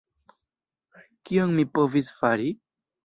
Kion 1.31 1.53
mi 1.59 1.67
povis 1.79 2.11
fari? 2.21 2.49